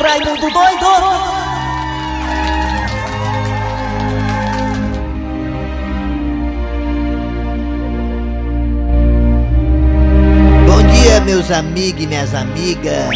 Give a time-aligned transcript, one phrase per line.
[0.00, 0.86] Raimundo doido!
[10.66, 13.08] Bom dia, meus amigos e minhas amigas.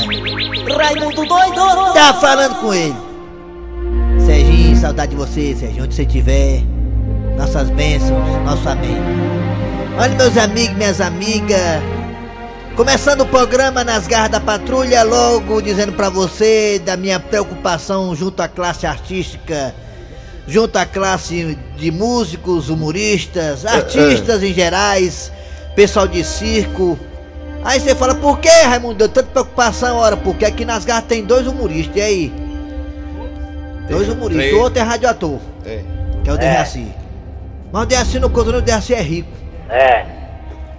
[0.77, 1.93] Raimundo doido!
[1.95, 2.97] Tá falando com ele.
[4.27, 6.63] Serginho, saudade de você, Serginho, onde você estiver.
[7.39, 8.99] Nossas bênçãos, nosso amém.
[9.99, 11.92] Olha, meus amigos e minhas amigas.
[12.77, 18.41] Começando o programa nas garras da patrulha, logo dizendo pra você da minha preocupação junto
[18.43, 19.75] à classe artística,
[20.49, 25.31] junto à classe de músicos, humoristas, artistas em gerais,
[25.77, 26.99] pessoal de circo.
[27.63, 29.07] Aí você fala, por que, Raimundo?
[29.07, 32.33] Tanta preocupação, ora, porque aqui nas garras tem dois humoristas, e aí?
[33.87, 35.83] Dois humoristas, o outro é radioator, É.
[36.25, 36.87] que é o Dejaci.
[37.71, 39.31] Mas o não conta, não, o Dejaci é rico.
[39.69, 40.22] É.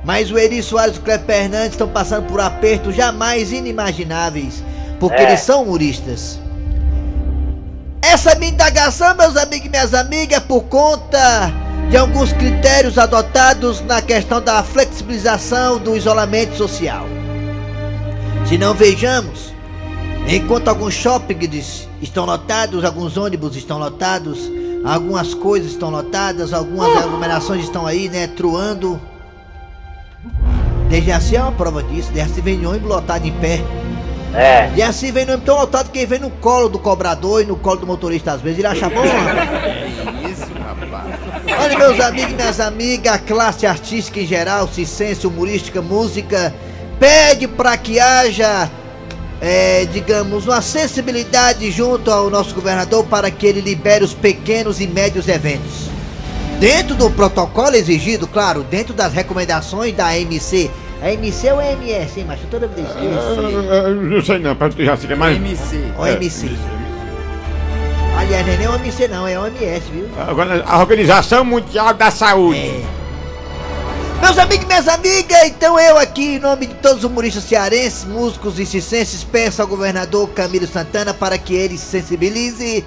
[0.03, 4.63] Mas o Eri Soares e o Cleber Fernandes estão passando por apertos jamais inimagináveis,
[4.99, 5.29] porque É.
[5.29, 6.39] eles são humoristas.
[8.01, 11.51] Essa minha indagação, meus amigos e minhas amigas, é por conta
[11.89, 17.05] de alguns critérios adotados na questão da flexibilização do isolamento social.
[18.45, 19.53] Se não vejamos,
[20.27, 24.51] enquanto alguns shoppings estão lotados, alguns ônibus estão lotados,
[24.83, 28.99] algumas coisas estão lotadas, algumas aglomerações estão aí, né, truando.
[30.93, 33.63] Dejaci é uma prova disso, Dejaci vem no ônibus lotado em pé.
[34.31, 34.69] É.
[34.75, 37.55] E assim vem no ônibus tão lotado que vem no colo do cobrador e no
[37.55, 39.01] colo do motorista às vezes, ele acha bom.
[40.31, 41.15] Isso, rapaz.
[41.59, 46.53] Olha, meus amigos e minhas amigas, a classe artística em geral, ciência, humorística, música,
[46.99, 48.69] pede para que haja,
[49.41, 54.85] é, digamos, uma sensibilidade junto ao nosso governador para que ele libere os pequenos e
[54.85, 55.89] médios eventos.
[56.59, 60.69] Dentro do protocolo exigido, claro, dentro das recomendações da AMC.
[61.03, 62.47] A AMC ou a MS, hein, macho?
[62.49, 63.41] Toda vez eu esqueço.
[63.91, 65.35] Não sei não, para tu já se mais.
[65.35, 65.91] MC.
[65.97, 66.49] OMC.
[68.17, 70.07] Aliás, não é nem OMC não, é OMS, viu?
[70.17, 72.57] Agora, a Organização Mundial da Saúde.
[72.57, 72.81] É.
[74.21, 78.05] Meus amigos e minhas amigas, então eu aqui, em nome de todos os humoristas cearenses,
[78.05, 82.85] músicos e cicenses, peço ao governador Camilo Santana para que ele se sensibilize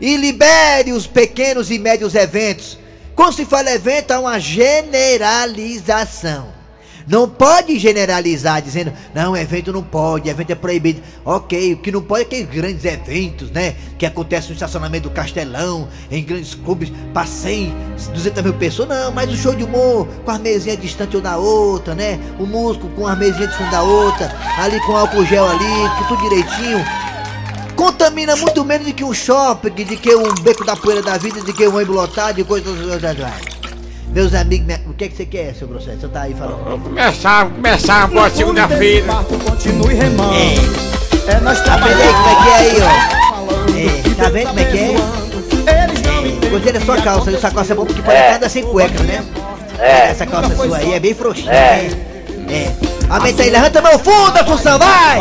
[0.00, 2.78] e libere os pequenos e médios eventos.
[3.14, 6.58] Quando se fala evento, há uma generalização.
[7.10, 11.02] Não pode generalizar dizendo, não, evento não pode, evento é proibido.
[11.24, 13.74] Ok, o que não pode é aqueles grandes eventos, né?
[13.98, 17.74] Que acontecem no estacionamento do Castelão, em grandes clubes, para 100,
[18.14, 18.88] 200 mil pessoas.
[18.90, 22.20] Não, mas o show de humor com as mesinhas distantes uma da outra, né?
[22.38, 26.78] O músico com as mesinhas distantes da outra, ali com álcool gel ali, tudo direitinho.
[27.74, 31.40] Contamina muito menos do que um shopping, de que um beco da poeira da vida,
[31.40, 32.72] de que um ônibus lotado e coisas.
[34.12, 36.00] Meus amigos, minha- o que é que você quer, seu processo?
[36.00, 36.64] Você tá aí falando.
[36.64, 39.06] Vamos começar, vamos começar boa segunda-feira.
[39.48, 40.34] Continue remando.
[40.34, 41.30] É.
[41.32, 44.10] É nós Tá vendo aí como é que é aí, ó?
[44.10, 44.94] É, tá vendo como é que é?
[45.52, 46.50] Entendem.
[46.50, 48.34] Gostei da sua calça, essa calça é boa porque pode É.
[48.34, 49.24] andar sem cueca, né?
[49.78, 50.10] É.
[50.10, 51.88] Essa calça sua aí é bem frouxinha, É.
[52.46, 52.52] né?
[52.52, 52.72] É.
[53.08, 55.20] Aumenta aí, levanta meu fundo, Assunção, vai!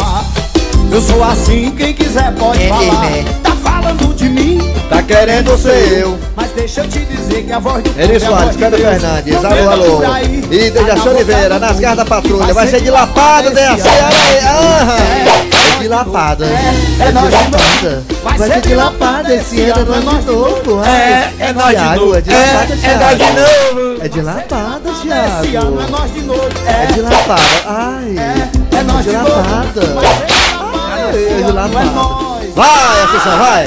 [0.92, 3.06] Eu sou assim, quem quiser pode É, falar.
[3.12, 3.24] é.
[3.44, 3.49] Tá
[3.90, 6.18] falando de mim, Tá querendo ser eu.
[6.36, 8.80] mas deixa eu te dizer que a voz do Eri é Soares, Pedro.
[8.80, 10.02] Fernandes, alô, alô.
[10.52, 12.52] E Dejaci Oliveira, na nas garras da patrulha.
[12.54, 14.38] Vai ser de lapada, Dejaci, olha aí.
[15.46, 15.50] É.
[15.80, 16.46] De lapada.
[16.46, 16.74] É,
[17.04, 18.04] É de nós de lapada.
[18.24, 20.84] Vai ser de lapada esse ano, é nós de novo.
[20.84, 22.16] É, é nós de Thiago, novo.
[22.16, 23.80] É de lapada, É, é nós de Thiago.
[23.80, 24.04] novo.
[24.04, 25.82] É de lapada, Esse ano é Thiago.
[25.92, 26.50] nós de novo.
[26.66, 27.42] É de É, lapada.
[27.66, 28.16] Ai.
[28.18, 29.30] é, é nós de novo.
[29.30, 29.36] ser
[31.36, 31.82] de lapada é
[32.60, 32.68] é.
[32.68, 33.66] Vai, Assunção, vai.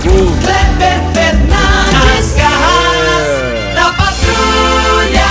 [0.00, 5.26] Kleber Fernandes, garras da patrulha!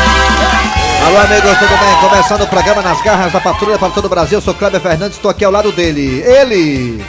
[1.06, 2.10] Alô, amigos, tudo bem?
[2.10, 4.38] Começando o programa Nas Garras da Patrulha para todo o Brasil.
[4.38, 6.22] Eu sou Kleber Fernandes, estou aqui ao lado dele.
[6.22, 7.04] Ele.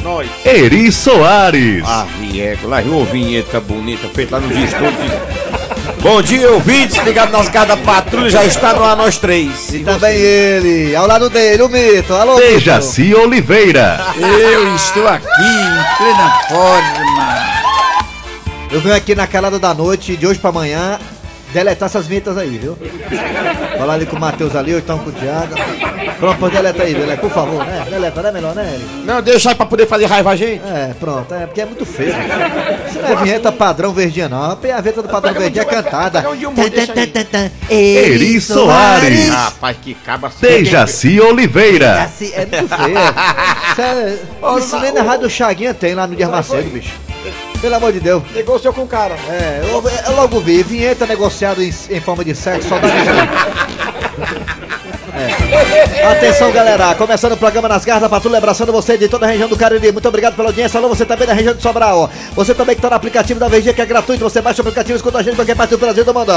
[0.00, 0.28] Nós.
[0.44, 1.84] Eri Soares.
[1.86, 5.41] Ah, Viego, lá uma vinheta bonita feita lá nos estúdios.
[6.00, 9.72] Bom dia, ouvintes, ligado nas garras da patrulha, já está no ar nós três.
[9.72, 12.12] E também ele, ao lado dele, o Mito.
[12.12, 12.46] Alô, Mito.
[12.46, 14.00] Dejaci Oliveira.
[14.16, 17.62] Eu estou aqui em plena forma.
[18.72, 20.98] Eu venho aqui na calada da noite, de hoje pra amanhã,
[21.52, 22.76] deletar essas vinhetas aí, viu?
[23.78, 25.54] Falar ali com o Matheus ali, ou então com o Thiago.
[26.18, 27.84] Pronto, pode deleta aí, deleta, por favor, né?
[27.88, 29.04] Deleta, não é melhor, né, Eli?
[29.04, 30.62] Não, deixa aí pra poder fazer raiva a gente.
[30.64, 32.14] É, pronto, é porque é muito feio.
[32.88, 34.52] Isso não é vinheta padrão verdinha, não.
[34.52, 36.24] A vinheta do padrão verdinha é cantada.
[37.68, 39.28] Eri Soares.
[39.28, 42.02] Rapaz, que caba Dejaci Oliveira.
[42.02, 42.98] Assim, é muito feio.
[43.72, 47.11] Isso, é, isso nem na rádio Chaguinha tem lá no Dia Macedo, bicho.
[47.60, 48.22] Pelo amor de Deus.
[48.34, 49.14] Negociou com o cara.
[49.28, 52.88] É, eu, eu logo vi, vinheta negociada em, em forma de sexo, só dá
[55.22, 56.04] aí.
[56.04, 56.94] Atenção, galera.
[56.94, 59.90] Começando o programa Nas Garras da Patrulha, abraçando você de toda a região do Cariri.
[59.92, 60.78] Muito obrigado pela audiência.
[60.78, 62.10] Alô, você também da região de Sobral.
[62.34, 64.24] Você também que tá no aplicativo da VG, que é gratuito.
[64.24, 66.32] Você baixa o aplicativo e escuta a gente em qualquer parte do Brasil do mundo.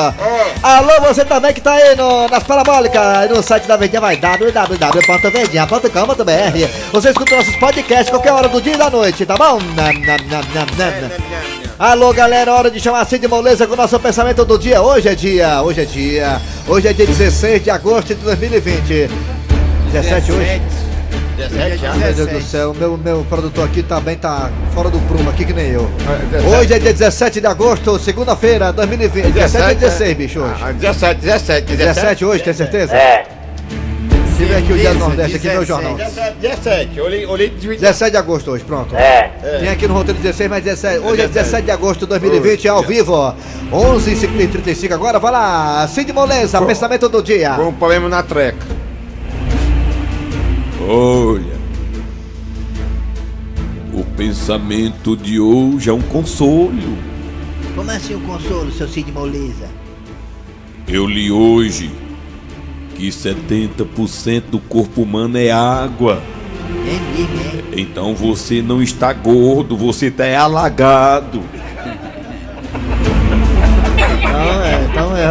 [0.61, 6.91] Alô, você também que tá aí no, nas parabólicas, no site da Verdinha, vai www.verdinha.com.br.
[6.91, 9.59] Você escuta nossos podcasts qualquer hora do dia e da noite, tá bom?
[9.75, 11.64] Nam, nam, nam, nam, nam.
[11.77, 14.81] Alô, galera, hora de chamar Cid Moleza com o nosso pensamento do dia.
[14.81, 16.41] Hoje é dia, hoje é dia.
[16.65, 19.09] Hoje é dia 16 de agosto de 2020.
[19.91, 20.61] 17 hoje?
[21.35, 21.93] 17 já.
[21.95, 25.51] Meu Deus do céu, meu, meu produtor aqui também tá fora do prumo aqui que
[25.51, 25.91] nem eu.
[26.47, 29.33] Hoje Hoje é dia 17 de agosto, segunda-feira, 2020.
[29.33, 30.63] 17 e 16, bicho, hoje.
[30.63, 31.75] Ah, 17, 17, 17.
[31.75, 32.95] 17 hoje, tem certeza?
[32.95, 33.34] É.
[34.37, 35.95] Se vem aqui o Dia do Nordeste, aqui no meu jornal.
[35.95, 36.99] 17, 17.
[36.99, 38.93] Olhei, olhei de 17 de agosto hoje, pronto.
[38.93, 39.29] É.
[39.59, 41.05] Tem aqui no roteiro 16, mas 17.
[41.05, 43.33] Hoje é 17 de agosto de 2020, ao vivo.
[43.71, 45.87] 11 h 35 agora, vai lá.
[45.87, 47.53] Cid Moleza, pensamento do dia.
[47.53, 48.65] Com um problema na treca.
[50.81, 51.55] Olha,
[53.93, 56.97] o pensamento de hoje é um consolo.
[57.73, 59.69] Como assim o consolo, seu Cid Moleza?
[60.87, 61.89] Eu li hoje
[62.95, 66.21] que 70% do corpo humano é água.
[66.87, 67.81] É é?
[67.81, 71.41] Então você não está gordo, você está alagado.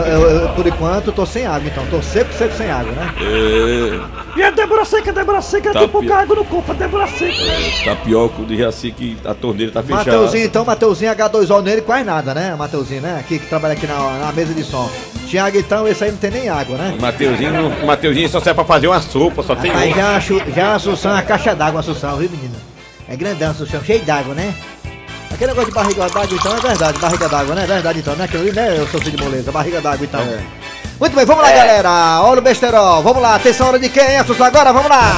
[0.00, 1.84] Eu, por enquanto tô sem água, então.
[1.86, 3.14] Tô seco, seco sem água, né?
[3.20, 6.18] É, E a Débora Seca, a Débora Seca, Tá pouca pior.
[6.20, 7.34] água no corpo, a Débora Seca.
[7.84, 10.10] tapioca de Jaci que a torneira tá fechada.
[10.10, 12.54] Mateuzinho, então, Mateuzinho H2O nele, quase nada, né?
[12.56, 13.16] Mateuzinho, né?
[13.20, 14.90] Aqui que trabalha aqui na, na mesa de som.
[15.28, 16.94] Tiago, então, esse aí não tem nem água, né?
[16.98, 19.94] O Mateuzinho, não- o Mateuzinho só serve pra fazer uma sopa, só tem Mas um.
[19.96, 22.54] já, a já a Assunção é uma caixa d'água, Assunção, viu, menina?
[23.08, 24.54] É grandão, Assunção, cheio d'água, né?
[25.34, 27.64] Aquele negócio de barriga d'água, então, é verdade, barriga d'água, né?
[27.64, 28.24] É verdade, então, né?
[28.24, 30.20] Aquilo ali, né, eu sou filho de moleza, barriga d'água, então.
[31.00, 32.22] Muito bem, vamos lá, galera.
[32.22, 33.34] Olha o besterol, vamos lá.
[33.34, 34.46] Atenção, hora de quem, Assunção?
[34.46, 35.12] Agora, vamos lá.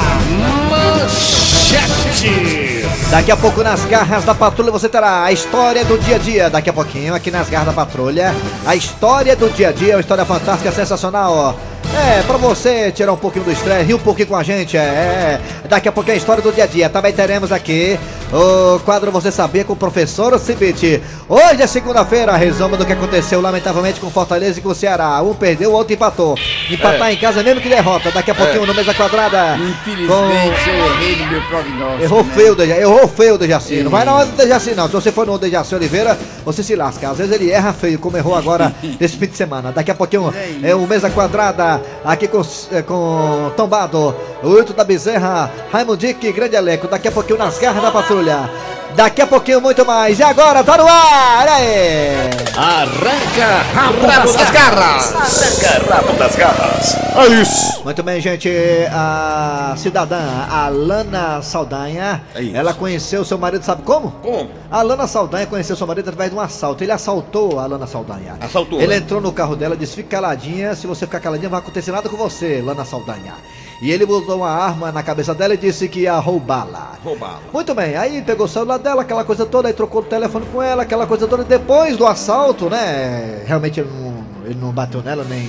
[3.11, 6.49] Daqui a pouco nas garras da patrulha você terá a história do dia a dia.
[6.49, 8.35] Daqui a pouquinho, aqui nas garras da patrulha,
[8.65, 11.77] a história do dia a dia, uma história fantástica, sensacional, ó.
[11.95, 14.81] É, pra você tirar um pouquinho do estresse, rir um pouquinho com a gente, é,
[14.81, 15.41] é.
[15.69, 16.89] Daqui a pouquinho a história do dia a dia.
[16.89, 17.99] Também teremos aqui
[18.33, 21.03] o quadro Você Sabia com o professor Cibite.
[21.29, 25.23] Hoje é segunda-feira, resumo do que aconteceu lamentavelmente com Fortaleza e com o Ceará.
[25.23, 26.37] Um perdeu, o outro empatou.
[26.71, 28.11] Empatar em casa mesmo que derrota.
[28.11, 29.57] Daqui a pouquinho no Mesa Quadrada.
[29.57, 32.03] Infelizmente, eu errei no meu prognóstico.
[32.03, 32.33] Errou né?
[32.35, 32.81] feio, Dejaci.
[32.81, 33.83] Errou feio, o Dejaci.
[33.83, 34.87] Não vai na onda do Dejaci, não.
[34.87, 37.11] Se você for no Dejaci Oliveira, você se lasca.
[37.11, 39.71] Às vezes ele erra feio, como errou agora nesse fim de semana.
[39.71, 40.33] Daqui a pouquinho
[40.63, 42.43] é o Mesa Quadrada, aqui com,
[42.73, 46.89] é, com Tombado, o Wilton da Bezerra, Raimundique, grande elenco.
[46.89, 48.16] Daqui a pouquinho nas garras da patrulha.
[48.97, 50.19] Daqui a pouquinho muito mais.
[50.19, 51.47] E agora, tá no ar!
[51.47, 52.31] Aí!
[52.57, 55.15] Arranca rabo das garras.
[57.15, 57.85] É isso.
[57.85, 58.51] Muito bem, gente.
[58.91, 60.19] A cidadã,
[60.51, 64.13] a Lana Saldanha, É ela conheceu seu marido, sabe como?
[64.23, 64.51] Como?
[64.71, 66.83] A Lana Saldanha conheceu seu marido através de um assalto.
[66.83, 68.37] Ele assaltou a Lana Saldanha.
[68.41, 68.97] Assaltou, Ele né?
[68.97, 70.75] entrou no carro dela, disse: fica caladinha.
[70.75, 73.35] Se você ficar caladinha, não vai acontecer nada com você, Lana Saldanha.
[73.81, 76.93] E ele botou uma arma na cabeça dela e disse que ia roubá-la.
[77.05, 77.41] Roubá-la.
[77.53, 80.63] Muito bem, aí pegou o celular dela, aquela coisa toda, aí trocou o telefone com
[80.63, 81.45] ela, aquela coisa toda.
[81.45, 83.43] Depois do assalto, né?
[83.47, 85.49] Realmente ele não, ele não bateu nela, nem.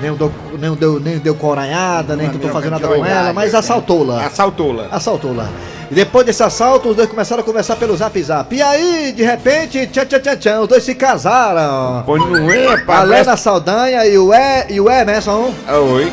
[0.00, 3.58] Nem deu, nem deu, nem deu coranhada, nem tentou fazer nada com ela, mas né?
[3.58, 4.24] assaltou-la.
[4.24, 4.88] Assaltou-la.
[4.90, 5.46] Assaltou-la.
[5.90, 8.54] E depois desse assalto, os dois começaram a conversar pelo zap zap.
[8.56, 12.02] E aí, de repente, tchan tchan tchan tchan, os dois se casaram.
[12.06, 13.08] Pois não é, A rapaz.
[13.10, 16.10] Lena Saldanha e o, e, e o Emerson, Ah, Oi.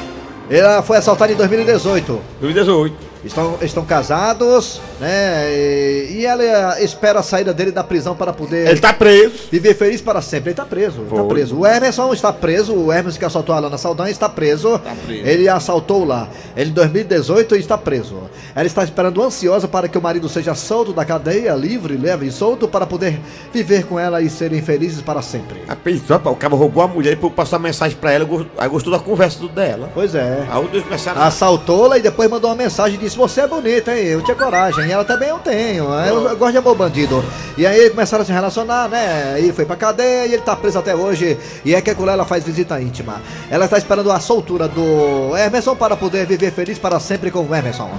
[0.50, 2.22] Ela foi assaltada em 2018.
[2.40, 2.96] 2018.
[3.28, 5.50] Estão, estão casados, né?
[5.52, 9.48] E, e ela espera a saída dele da prisão para poder Ele tá preso.
[9.52, 10.50] viver feliz para sempre.
[10.50, 11.28] Ele tá preso, tá Foi.
[11.28, 11.58] preso.
[11.60, 14.80] O Emerson está preso, o Emerson que assaltou a Lana Saldanha está preso.
[15.06, 15.26] preso.
[15.28, 16.28] Ele assaltou lá.
[16.56, 18.18] Ele em 2018 está preso.
[18.56, 22.32] Ela está esperando ansiosa para que o marido seja solto da cadeia, livre, leve e
[22.32, 23.20] solto para poder
[23.54, 25.62] viver com ela e serem felizes para sempre.
[25.68, 28.92] A rapaz, o cara roubou a mulher e por passar mensagem pra ela, aí gostou
[28.92, 29.90] da conversa dela.
[29.94, 30.46] Pois é.
[30.50, 31.22] Aí os dois começaram.
[31.22, 34.06] Assaltou-la e depois mandou uma mensagem e disse: Você é bonita, hein?
[34.06, 34.86] Eu tinha coragem.
[34.86, 35.86] E ela também eu tenho.
[35.86, 37.26] Eu, eu gosto de amor bandido.
[37.58, 39.40] E aí começaram a se relacionar, né?
[39.40, 41.36] E foi pra cadeia e ele tá preso até hoje.
[41.66, 43.20] E é que com ela faz visita íntima.
[43.50, 47.56] Ela está esperando a soltura do Emerson para poder viver feliz para sempre com o
[47.56, 47.90] Emerson.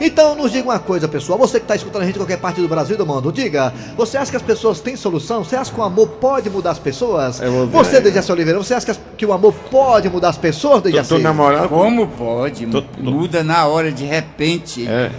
[0.00, 1.38] Então nos diga uma coisa, pessoal.
[1.38, 3.72] Você que está escutando a gente em qualquer parte do Brasil e do mundo, diga:
[3.96, 5.42] Você acha que as pessoas têm solução?
[5.44, 7.40] Você acha que o amor pode mudar as pessoas?
[7.72, 10.88] Você, Dejaci Oliveira, você acha que as- que o amor pode mudar as pessoas, Tô,
[10.88, 11.08] Dejaci?
[11.08, 11.68] tô namorando.
[11.68, 12.66] Como pode?
[12.66, 14.86] Tô- tô- Muda na hora, de repente.
[14.86, 15.10] É.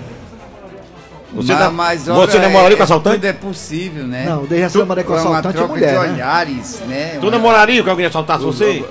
[1.33, 3.15] Você, Ma- na- mas, você namoraria com é- assaltante?
[3.17, 4.25] Tudo é possível, né?
[4.29, 6.13] Não, o Dejaci namorei com É uma assaltante e troca mulher, de né?
[6.13, 7.17] olhares, né?
[7.19, 8.83] Tu Uma- namoraria com alguém assaltasse você?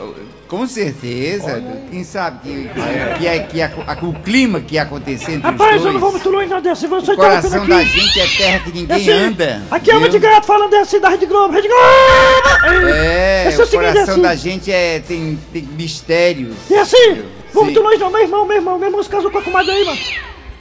[0.49, 1.63] Com certeza.
[1.91, 2.71] Quem sabe que,
[3.19, 6.01] que, é, que, a- a- o clima que ia acontecer entre Rapaz, os eu não
[6.01, 6.23] vou dois.
[6.23, 6.87] muito longe não desse.
[6.87, 7.69] Você O tá coração aqui?
[7.69, 9.63] da gente é terra que ninguém Esse- anda.
[9.71, 10.09] Aqui é viu?
[10.09, 11.53] de gato falando desse da Rede Globo.
[11.53, 12.87] Rede Globo!
[12.95, 14.23] É, Esse é o coração assim.
[14.23, 16.55] da gente é, tem, tem mistérios.
[16.71, 17.23] E assim,
[17.53, 19.73] vou muito longe não, meu irmão, meu irmão, meu irmão se casou com a comadre
[19.73, 19.99] aí, mano.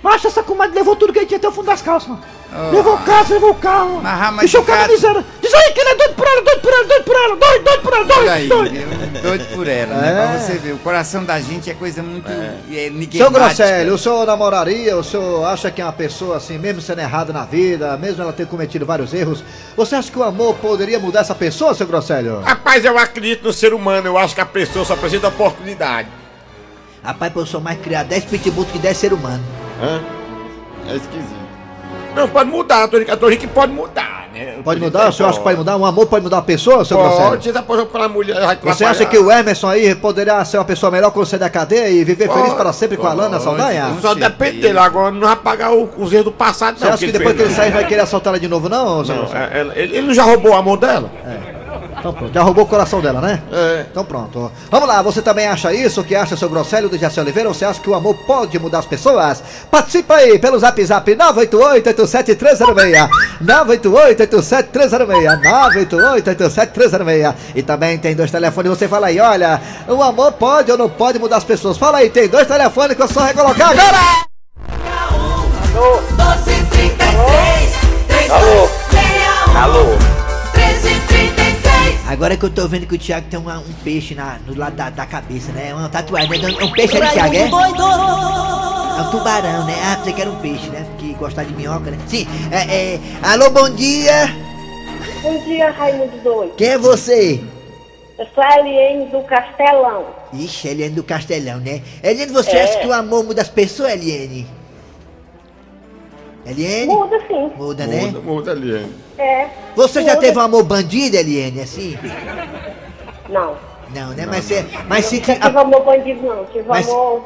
[0.06, 2.22] Macho, essa comadre levou tudo que ele tinha até o fundo das calças, mano.
[2.54, 2.70] Ah.
[2.72, 4.00] Levou casa, levou o carro.
[4.04, 5.26] Mas, mas Deixou o de cara miséria.
[5.42, 7.64] Diz aí que ele é doido por ela, doido por ela, doido por ela, doido,
[7.64, 9.22] doido por ela, doido, Olha aí, doido.
[9.24, 10.10] doido por ela, né?
[10.12, 10.28] É.
[10.28, 13.30] Pra você ver, o coração da gente é coisa muito é, Seu enigmática.
[13.32, 17.34] Grosselio, o senhor namoraria, o senhor acha que é uma pessoa assim, mesmo sendo errada
[17.34, 19.44] na vida, mesmo ela ter cometido vários erros,
[19.76, 22.42] você acha que o amor poderia mudar essa pessoa, seu Grosselio?
[22.42, 26.10] Rapaz, eu acredito no ser humano, eu acho que a pessoa só precisa de oportunidade.
[27.04, 29.44] Rapaz, eu sou mais criado 10 pitbull que 10 ser humano.
[29.82, 30.01] Hã?
[30.89, 31.46] É esquisito.
[32.15, 34.55] Não, pode mudar, a a Torique pode mudar, né?
[34.63, 35.10] Pode mudar?
[35.10, 35.75] O senhor acha que pode mudar?
[35.75, 37.51] Um amor pode mudar a pessoa, seu Pode, você
[38.08, 41.39] mulher, vai Você acha que o Emerson aí poderia ser uma pessoa melhor quando sair
[41.39, 43.98] da cadeia e viver feliz para sempre com a Lana Saldanha?
[44.01, 46.91] Só depende dele, agora não vai pagar o, os erros do passado, Você não.
[46.94, 49.60] acha que ele depois que ele sair vai querer assaltar ela de novo, não, é-
[49.60, 51.12] ela- ele, ele não já roubou o amor dela?
[52.06, 53.42] Então pronto, já roubou o coração dela, né?
[53.52, 53.88] É.
[53.90, 54.52] Então pronto.
[54.70, 56.02] Vamos lá, você também acha isso?
[56.02, 57.50] O que acha, seu Grosselio do Jaci Oliveira?
[57.50, 59.42] Ou você acha que o amor pode mudar as pessoas?
[59.72, 63.10] Participa aí pelo zap zap 988-87306
[63.44, 65.42] 988-87306
[66.22, 70.90] 988-87306 E também tem dois telefones, você fala aí, olha, o amor pode ou não
[70.90, 71.76] pode mudar as pessoas?
[71.76, 73.98] Fala aí, tem dois telefones que eu só recolocar agora!
[75.74, 77.74] 1233
[78.08, 80.15] 3261 Alô?
[82.16, 84.58] 1333 Agora que eu tô vendo que o Thiago tem uma- um peixe na, no
[84.58, 85.74] lado da, da cabeça, né?
[85.74, 86.56] Uma tatuagem, né?
[86.60, 87.42] É um peixe ali, Thiago, é?
[88.98, 89.76] É um tubarão, né?
[89.84, 90.86] Ah, você quer um peixe, né?
[90.92, 91.98] Porque gostar de minhoca, né?
[92.08, 93.00] Sim, é, é...
[93.22, 94.34] Alô, bom dia!
[95.22, 96.54] Bom dia, Raimundo Doido.
[96.56, 97.42] Quem é você?
[98.18, 100.06] Eu sou a Eliane do Castelão.
[100.32, 101.82] Ixi, Eliane do Castelão, né?
[102.02, 102.64] Eliane, você É.
[102.64, 104.48] acha que o amor muda as pessoas, Eliane?
[106.46, 106.86] Eliane?
[106.88, 107.52] Muda sim.
[107.58, 108.02] Muda, né?
[108.06, 108.86] Muda, muda ali.
[109.18, 109.48] É.
[109.75, 110.22] Você já Muda.
[110.25, 111.98] teve um amor bandido, Eliane, assim?
[113.30, 113.56] Não.
[113.94, 114.25] Não, né?
[114.25, 115.16] Mas, você, mas se...
[115.18, 116.46] Não tive amor bandido, não.
[116.46, 117.25] Tive Mas- amor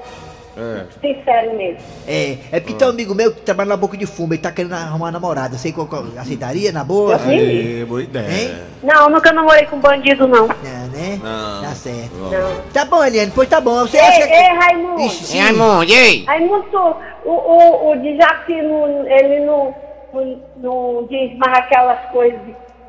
[0.57, 0.85] É.
[0.99, 1.79] sincero mesmo.
[2.07, 4.51] É, é porque tem um amigo meu que trabalha na boca de fumo, ele tá
[4.51, 5.57] querendo arrumar uma namorada.
[5.57, 7.13] Sei qual, qual aceitaria, na boa?
[7.13, 7.81] Eu sim.
[7.81, 8.31] É, boa ideia.
[8.31, 8.57] Hein?
[8.83, 10.47] Não, nunca namorei com bandido, não.
[10.47, 11.19] Não, né?
[11.21, 11.61] Não.
[11.61, 12.15] Tá certo.
[12.15, 12.61] Não.
[12.73, 13.81] Tá bom, Eliane, pois tá bom.
[13.81, 14.33] Você Ei, acha que...
[14.33, 15.01] ei, Raimundo.
[15.01, 15.39] Ixi, sim.
[15.39, 16.23] Raimundo, e aí?
[16.25, 19.75] Raimundo, o, o, o não, ele não,
[20.13, 22.39] não, não diz mais aquelas coisas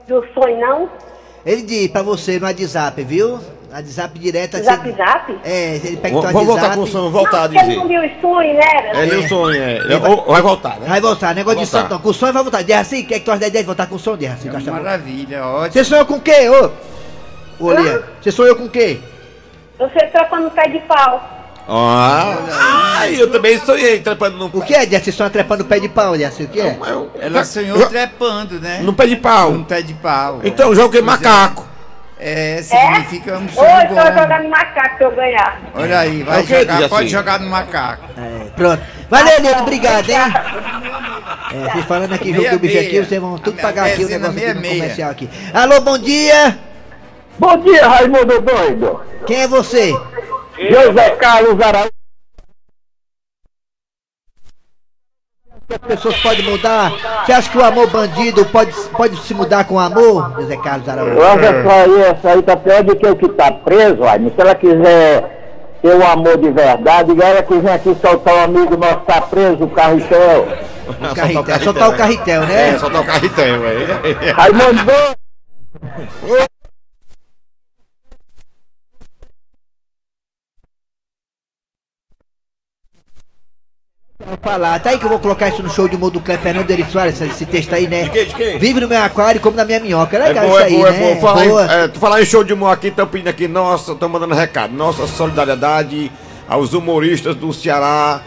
[0.08, 0.88] do sonho, não?
[1.44, 3.38] Ele diz pra você no WhatsApp, viu?
[3.70, 4.56] No WhatsApp direto.
[4.56, 5.38] assim- Zap Zap?
[5.44, 8.00] É, ele pega o vamos voltar com o som, voltar a porque ele não dizer.
[8.00, 8.90] viu o sonho, né?
[8.92, 9.76] É nem o sonho, é.
[9.76, 10.86] Ele vai, vai voltar, né?
[10.88, 11.94] Vai voltar, negócio Vai de som voltar.
[11.94, 12.00] não.
[12.02, 12.62] Com o som vai voltar.
[12.64, 14.48] Derraci, o que é que tu acha da ideia de voltar com o?
[14.48, 14.84] É Tu acha uma bom?
[14.84, 15.72] maravilha, ótimo.
[15.72, 17.64] Você sonhou com o quê, ô?
[17.64, 18.98] Ô, Lia, você sonhou com o quê?
[19.78, 20.06] Você
[20.44, 21.36] no pé de pau.
[21.68, 22.36] Ah,
[22.98, 24.84] ai, eu também sonhei trepando no O que é?
[24.84, 26.42] Você sonha trepando no pé de pau, Derraci?
[26.42, 26.76] O que é?
[27.20, 28.80] Ela sonhou eu- trepando, né?
[28.82, 29.52] No pé de pau.
[29.52, 30.40] Num pé de pau.
[30.42, 31.24] Então joguei Pois é.
[32.20, 32.22] Macaco.
[32.22, 35.60] É, significa um Hoje sonho eu vou jogar no macaco que eu ganhar.
[35.74, 38.04] Olha aí, É vai quê, jogar, pode jogar no macaco.
[38.18, 38.82] É, pronto.
[39.08, 40.18] Valeu, Eliane, obrigado, hein?
[41.52, 44.36] É, vocês falando aqui, jogo do bicho aqui, vocês vão tudo pagar aqui o negócio
[44.36, 45.28] aqui meia, no comercial aqui.
[45.52, 46.58] Alô, bom dia!
[47.38, 49.00] Bom dia, Raimundo Doido.
[49.26, 49.92] Quem é você?
[50.58, 51.99] José Carlos Araújo.
[55.70, 56.92] As pessoas podem mudar?
[57.24, 60.32] Você acha que o amor bandido pode, pode se mudar com o amor?
[60.40, 61.20] José Carlos Araújo.
[61.20, 64.34] Olha só aí, essa aí tá pior do que o que tá preso, Raimundo.
[64.34, 68.98] Se ela quiser ter um amor de verdade, ela quiser aqui soltar um amigo nosso
[68.98, 70.48] que tá preso, o carretel.
[70.88, 72.70] O carretel, soltar o carretel, né?
[72.70, 74.34] É, soltar o carretel, velho.
[74.34, 76.50] Raimundo Doido.
[84.42, 86.70] Falar, tá aí que eu vou colocar isso no show de humor do Cleber Fernando
[86.70, 88.04] Eri Soares, esse, texto aí, né?
[88.04, 88.56] De quê, de quê?
[88.58, 90.16] Vive no meu aquário como na minha minhoca.
[90.16, 90.98] É É legal boa, isso é aí, boa, é né?
[90.98, 91.20] boa.
[91.20, 91.64] Falar Boa.
[91.64, 94.34] em, é, tu falar em show de humor aqui, estão pedindo aqui, nossa, estão mandando
[94.34, 94.72] recado.
[94.74, 96.10] Nossa solidariedade
[96.48, 98.20] aos humoristas do Ceará.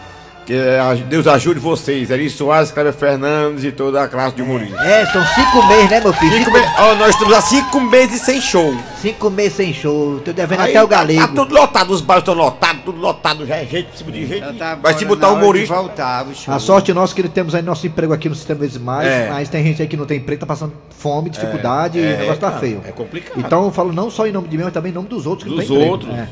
[0.46, 2.10] Que é, Deus ajude vocês.
[2.10, 4.78] Eri Soares, Cleber Fernandes e toda a classe de humoristas.
[4.84, 6.32] É, são cinco meses, né, meu filho?
[6.36, 8.76] Cinco Cinco, me- ó, nós estamos há cinco meses sem show.
[9.00, 10.20] cinco meses sem show.
[10.22, 11.20] Tô devendo Aí até o tá- galego.
[11.22, 14.26] Tá, tudo lotado, os bares estão lotados, tudo lotado, já é gente, tipo de.
[14.38, 15.74] Já tá Vai se botar humorista.
[15.74, 16.26] voltar.
[16.48, 19.28] A sorte nossa é que temos aí nosso emprego aqui no sistema Desimais, É.
[19.30, 22.18] mas tem gente aí que não tem emprego, tá passando fome, dificuldade e é, o
[22.18, 22.82] negócio tá cara, feio.
[22.86, 23.38] é complicado.
[23.40, 25.48] Então eu falo não só em nome de mim, mas também em nome dos outros
[25.50, 26.10] que Dos não tem outros.
[26.10, 26.28] emprego.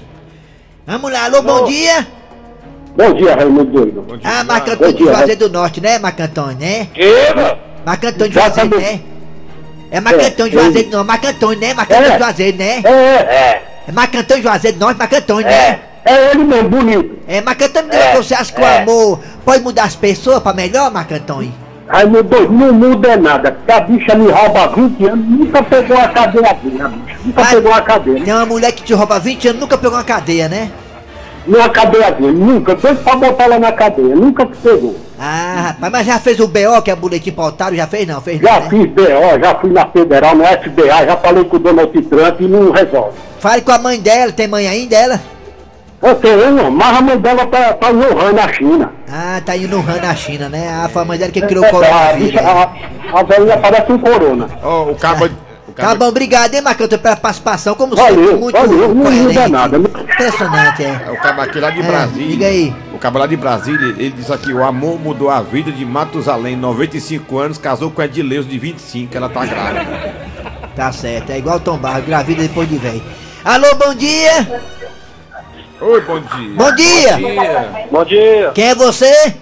[0.86, 0.92] É.
[0.92, 2.06] Vamos lá, alô, bom dia!
[2.96, 4.02] Bom dia, Raimundo Doido.
[4.02, 4.30] Bom dia.
[4.30, 6.86] Ah, Marco Antônio de Juazeiro do Norte, né, Marco Antônio, né?
[6.92, 7.58] Que, mano?
[7.86, 9.00] Marco Antônio de Juazeiro, né?
[9.90, 11.74] É Marco É, Antônio de Juazeiro, não, Marco Antônio, né?
[11.74, 12.12] Marco Antônio É.
[12.12, 12.80] de Juazeiro, né?
[12.84, 13.62] É, É.
[13.88, 15.80] É Marcantão Juazeiro, nós, Marcantão, É, né?
[16.04, 17.18] é ele mesmo, bonito.
[17.26, 18.82] É, Marcantão, É, você acha que o é.
[18.82, 21.42] amor pode mudar as pessoas pra melhor, Marcantão?
[21.88, 25.98] Raimundo doido, não muda nada, porque a bicha me rouba há 20 anos, nunca pegou
[25.98, 26.92] a cadeia a bicha,
[27.24, 28.24] nunca pegou a cadeia.
[28.24, 30.70] Tem uma mulher que te rouba 20 anos, nunca pegou uma cadeia, né?
[31.46, 34.94] Numa cadeia dele, nunca, doido pra botar ela na cadeia, nunca que pegou.
[35.18, 37.74] Ah, rapaz, mas já fez o BO, que é boletim pautado?
[37.74, 38.20] Já fez não?
[38.20, 38.70] Fez não, Já né?
[38.70, 42.44] fiz BO, já fui na Federal, no SBA, já falei com o Donald Trump e
[42.44, 43.16] não resolve.
[43.40, 45.20] Fale com a mãe dela, tem mãe ainda ela?
[46.00, 48.92] Eu tenho, mas a mãe dela tá, tá em Wuhan, na China.
[49.08, 50.68] Ah, tá indo no Han na China, né?
[50.68, 52.30] Ah, foi a mãe dela que criou É, o a, coronavírus.
[52.32, 54.48] bicha, a, a velhinha parece um corona.
[54.62, 55.28] Ó, o cabo.
[55.74, 57.74] Tá bom, obrigado, hein, Marcantão, pela participação.
[57.74, 59.78] Como Valeu, sempre, muito valeu, não nada.
[59.78, 61.00] Impressionante, é.
[61.06, 62.26] É o cabo aqui lá de É, Brasília.
[62.28, 62.74] diga aí.
[62.92, 66.56] O cabo lá de Brasília, ele disse aqui: o amor mudou a vida de Matusalém,
[66.56, 70.14] 95 anos, casou com a Edileuza de 25, ela tá grávida.
[70.76, 73.02] Tá certo, é igual Tom Barro, gravida depois de velho.
[73.44, 74.62] Alô, bom dia!
[75.80, 76.54] Oi, bom dia.
[76.54, 77.12] Bom dia!
[77.18, 77.86] Bom dia.
[77.90, 78.50] Bom dia.
[78.54, 79.34] Quem é você?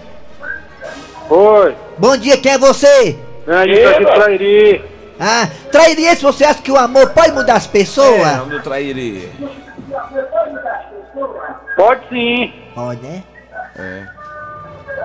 [1.29, 1.75] Oi.
[1.97, 3.15] Bom dia, quem é você?
[3.47, 4.81] É isso aqui, Trairi.
[5.23, 8.27] Ah, trairia se você acha que o amor pode mudar as pessoas?
[8.27, 9.31] É, não trairei.
[11.75, 12.51] Pode sim.
[12.73, 13.23] Pode, né?
[13.77, 14.07] É.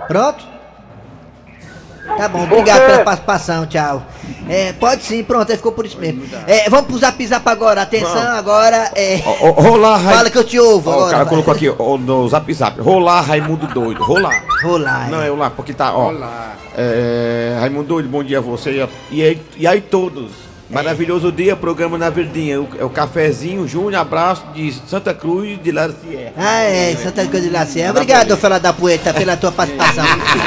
[0.08, 0.55] Pronto?
[2.16, 4.02] Tá bom, obrigado pela participação, tchau.
[4.48, 6.22] É, pode sim, pronto, aí ficou por isso mesmo.
[6.46, 8.38] É, vamos pro zap zap agora, atenção, Vamos.
[8.38, 9.16] agora é.
[9.24, 11.06] Rolar, Ra- Fala que eu te ouvo Ó, agora.
[11.06, 11.30] o cara vai.
[11.30, 12.80] colocou aqui ó, no zap zap.
[12.80, 14.02] Rolar, Raimundo doido.
[14.02, 14.44] Rolar.
[14.62, 15.10] Rolar.
[15.10, 16.08] Não, é o lá, porque tá, ó.
[16.10, 16.54] Olá.
[16.76, 18.70] É, Raimundo doido, bom dia a você
[19.10, 20.45] e, e, aí, e aí todos.
[20.68, 22.60] Maravilhoso dia, programa na Verdinha.
[22.60, 26.32] O, é o cafezinho, Júnior, abraço de Santa Cruz de La Sierra.
[26.36, 27.92] Ah, é, Santa Cruz de La Sierra.
[27.92, 30.04] Obrigado, fela da poeta, pela tua participação.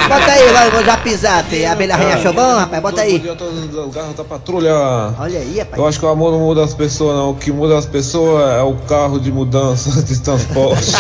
[0.10, 1.66] Bota aí, vai, vou zap zap.
[1.66, 2.82] A abelha rainha achou bom, rapaz?
[2.84, 3.14] Bota aí.
[3.14, 4.74] Bom dia a todos do carro da patrulha.
[5.18, 5.78] Olha aí, rapaz.
[5.78, 7.32] Eu acho que o amor não muda as pessoas, não.
[7.32, 10.92] O que muda as pessoas é o carro de mudança de transporte.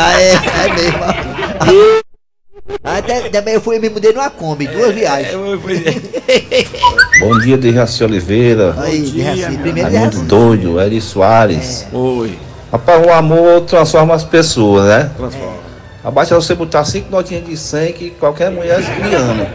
[0.00, 1.98] Ah, é, é mesmo.
[2.68, 5.32] De- também eu fui e me mudei numa Kombi, duas viagens.
[7.20, 8.74] Bom dia, Dejaci Oliveira.
[8.78, 10.26] Aí, Dejaci, primeiro Raimundo Dejaci.
[10.28, 11.86] Doido, Eri Soares.
[11.92, 12.38] Oi.
[12.70, 15.10] Rapaz, o amor transforma as pessoas, né?
[15.16, 15.58] Transforma.
[16.04, 19.46] Abaixo é você botar cinco notinhas de 100 que qualquer mulher me ama.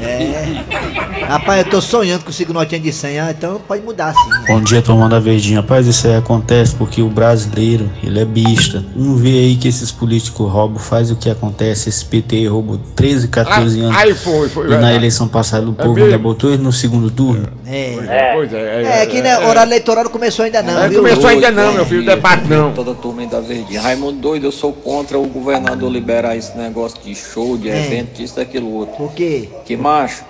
[0.00, 1.26] É.
[1.26, 4.30] Rapaz, eu tô sonhando com o notinha de 100, ah, então pode mudar sim.
[4.52, 5.60] Bom dia, turma da Verdinha.
[5.60, 8.84] Rapaz, isso aí acontece porque o brasileiro, ele é bista.
[8.94, 11.88] Não vê aí que esses políticos roubam, faz o que acontece.
[11.88, 13.96] Esse PT roubou 13, 14 Ah, anos.
[13.96, 14.96] aí foi, foi E na verdade.
[14.96, 16.04] eleição passada o povo mesmo?
[16.06, 17.48] ainda botou ele no segundo turno.
[17.66, 18.32] É.
[18.34, 19.02] Pois é.
[19.02, 20.98] É, que né, horário eleitoral não começou ainda não, É, viu?
[20.98, 22.72] começou ainda não, meu filho, debate não.
[22.72, 23.80] Toda a turma da Verdinha.
[23.80, 27.86] Raimundo doido, eu sou contra o governador liberar esse negócio de show, de É.
[27.86, 28.94] evento, disso, daquilo outro.
[28.96, 29.48] Por quê?
[29.64, 30.24] Que macho,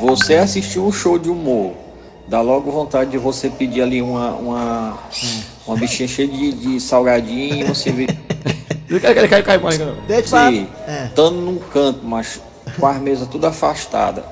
[0.00, 1.72] você assistiu um show de humor,
[2.26, 4.98] dá logo vontade de você pedir ali uma, uma,
[5.66, 8.06] uma bichinha cheia de, de salgadinho e você vê.
[9.00, 9.58] Cai, cai, cai.
[10.06, 10.48] Deixa.
[10.50, 11.06] Sim, É.
[11.06, 12.40] estando num canto, mas
[12.78, 14.24] com as mesas tudo afastada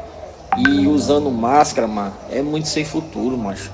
[0.57, 3.71] e usando máscara, mano, é muito sem futuro, macho.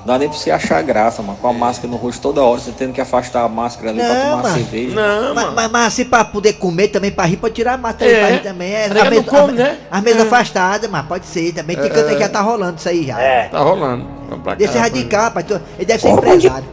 [0.00, 1.38] Não dá nem pra você achar graça, mano.
[1.40, 4.08] Com a máscara no rosto toda hora, você tendo que afastar a máscara ali pra
[4.14, 4.54] Não, tomar mano.
[4.54, 4.96] cerveja.
[5.34, 8.20] mas, mas, mas assim pra poder comer também, pra rir, pode tirar a máscara É.
[8.20, 8.72] pra rir também.
[8.72, 9.78] É, a não mesa, come, a- né?
[9.90, 10.26] As mesas É.
[10.26, 11.76] afastadas, mas pode ser também.
[11.76, 11.88] Tem É.
[11.90, 13.20] canto que já tá rolando isso aí já.
[13.20, 13.48] É.
[13.48, 14.04] Tá rolando.
[14.28, 14.92] Vamos pra cá, Deixa rapaz.
[14.92, 15.46] radical, rapaz.
[15.46, 16.64] tu- Ele deve ser Ô, empresário.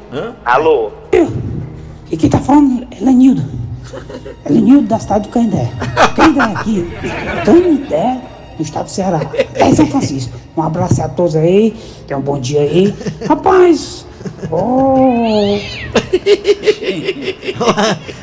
[0.45, 0.91] Alô?
[2.11, 3.43] E quem tá falando é Lenildo.
[4.45, 5.71] É Lenildo da cidade do Canindé.
[6.15, 6.91] Canindé aqui.
[7.45, 8.21] Canindé,
[8.57, 9.21] no estado do Ceará.
[9.53, 10.33] É São Francisco.
[10.55, 11.75] Um abraço a todos aí.
[12.07, 12.93] Tenham um bom dia aí.
[13.27, 14.05] Rapaz.
[14.51, 15.57] Oh.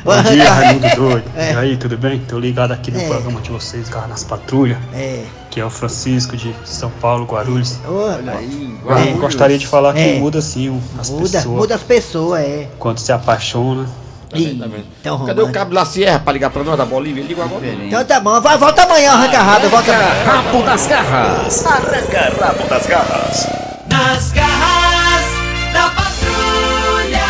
[0.03, 1.23] Bom dia, Raimundo Doido.
[1.35, 1.53] É.
[1.53, 2.19] E aí, tudo bem?
[2.27, 3.07] Tô ligado aqui no É.
[3.07, 4.77] programa de vocês, Garra nas Patrulhas.
[4.93, 5.23] É.
[5.49, 7.77] Que é o Francisco de São Paulo, Guarulhos.
[7.87, 9.19] Olha aí, Eu Guarulhos.
[9.19, 10.19] gostaria de falar que É.
[10.19, 11.45] muda sim o- as Muda, pessoas.
[11.45, 12.67] muda as pessoas, é.
[12.79, 13.87] Quando se apaixona.
[14.33, 14.59] Ih,
[14.99, 17.23] então Cadê o cabo da Sierra pra ligar pra nós da Bolívia?
[17.23, 17.65] Liga agora.
[17.65, 20.23] Então tá bom, vai, volta amanhã, arranca rabo, volta amanhã.
[20.25, 21.65] Rabo das garras.
[21.65, 23.47] Arranca rabo das garras.
[23.89, 25.25] Nas garras
[25.73, 27.23] da patrulha.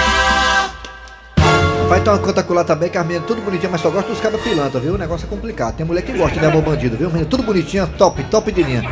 [1.89, 4.21] Vai tomar conta com lá também, que as meninas tudo bonitinha, mas só gosta dos
[4.21, 4.95] cabos pilantra, viu?
[4.95, 5.75] O negócio é complicado.
[5.75, 7.09] Tem mulher que gosta de amor bandido, viu?
[7.09, 8.83] Menina, tudo bonitinha, top, top de linha.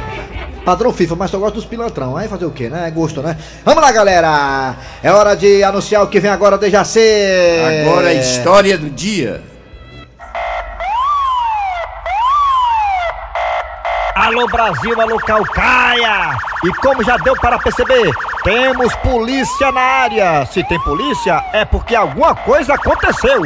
[0.63, 2.15] Padrão FIFA, mas só gosta dos pilantrão.
[2.15, 2.88] Aí fazer o quê, né?
[2.88, 3.38] É gosto, né?
[3.65, 4.76] Vamos lá, galera!
[5.02, 7.84] É hora de anunciar o que vem agora de Jacê!
[7.84, 9.41] Agora a história do dia.
[14.15, 16.38] Alô Brasil, alô Calcaia!
[16.63, 18.12] E como já deu para perceber,
[18.43, 20.45] temos polícia na área.
[20.45, 23.41] Se tem polícia, é porque alguma coisa aconteceu.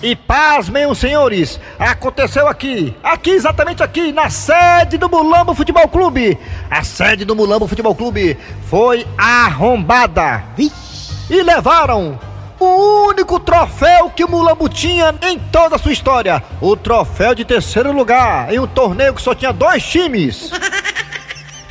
[0.00, 6.38] E pasmem os senhores, aconteceu aqui, aqui exatamente aqui, na sede do Mulambo Futebol Clube.
[6.70, 10.44] A sede do Mulambo Futebol Clube foi arrombada.
[11.28, 12.16] E levaram
[12.60, 16.44] o único troféu que o Mulambo tinha em toda a sua história.
[16.60, 20.52] O troféu de terceiro lugar em um torneio que só tinha dois times.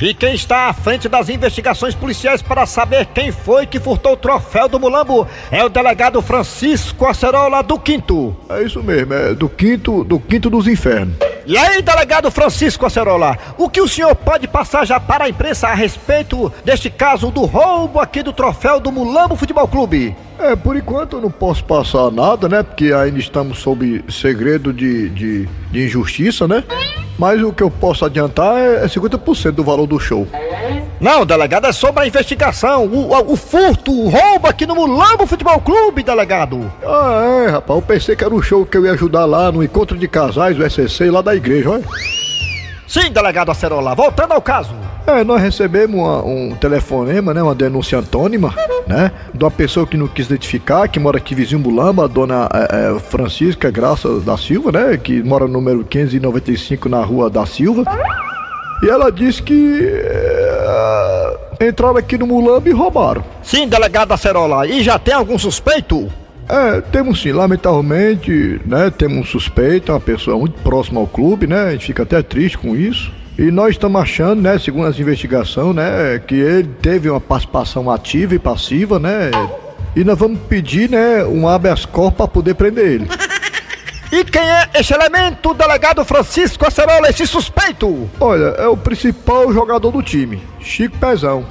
[0.00, 4.16] E quem está à frente das investigações policiais para saber quem foi que furtou o
[4.16, 8.36] troféu do Mulambo é o delegado Francisco Acerola do Quinto.
[8.48, 11.16] É isso mesmo, é do quinto, do quinto dos infernos.
[11.44, 15.66] E aí, delegado Francisco Acerola, o que o senhor pode passar já para a imprensa
[15.66, 20.14] a respeito deste caso do roubo aqui do troféu do Mulambo Futebol Clube?
[20.38, 22.62] É, por enquanto eu não posso passar nada, né?
[22.62, 26.62] Porque ainda estamos sob segredo de, de, de injustiça, né?
[27.18, 30.26] Mas o que eu posso adiantar é 50% do valor do show.
[31.00, 35.26] Não, delegado, é sobre a investigação, o, o, o furto, o roubo aqui no Mulambo
[35.26, 36.72] Futebol Clube, delegado.
[36.84, 39.62] Ah, é, rapaz, eu pensei que era o show que eu ia ajudar lá no
[39.62, 41.84] encontro de casais do SCC lá da igreja, olha.
[42.86, 44.74] Sim, delegado Acerola, voltando ao caso.
[45.08, 48.54] É, nós recebemos uma- um telefonema, né, uma denúncia antônima,
[48.86, 52.46] né, de uma pessoa que não quis identificar, que mora aqui vizinho Mulamba, a dona
[52.52, 57.46] é, é, Francisca Graça da Silva, né, que mora no número 595 na rua da
[57.46, 57.84] Silva.
[58.82, 63.24] E ela disse que é, entraram aqui no Mulamba e roubaram.
[63.42, 66.06] Sim, delegado Acerola, e já tem algum suspeito?
[66.46, 71.62] É, temos sim, lamentavelmente, né, temos um suspeito, uma pessoa muito próxima ao clube, né,
[71.68, 73.10] a gente fica até triste com isso.
[73.38, 78.34] E nós estamos achando, né, segundo as investigações, né, que ele teve uma participação ativa
[78.34, 79.30] e passiva, né,
[79.94, 83.08] e nós vamos pedir, né, um habeas corpus para poder prender ele.
[84.10, 88.08] E quem é esse elemento, delegado Francisco Acerola, esse suspeito?
[88.18, 91.44] Olha, é o principal jogador do time, Chico Pezão.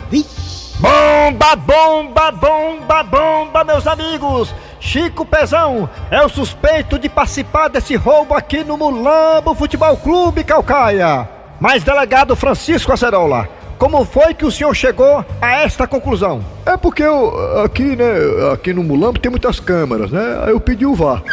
[0.80, 4.52] Bomba, bomba, bomba, bomba, meus amigos!
[4.80, 11.37] Chico Pezão é o suspeito de participar desse roubo aqui no Mulambo Futebol Clube Calcaia.
[11.60, 16.44] Mas, delegado Francisco Acerola, como foi que o senhor chegou a esta conclusão?
[16.66, 18.06] É porque eu, aqui, né,
[18.54, 21.24] aqui no Mulambo tem muitas câmeras, né, aí eu pedi o VAR.